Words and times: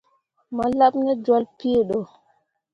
Mo 0.55 0.63
laɓ 0.79 0.93
ne 1.03 1.11
jolle 1.25 1.49
pii 1.57 1.81
ɗo. 1.89 1.99